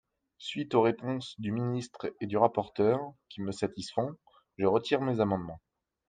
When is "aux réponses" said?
0.73-1.39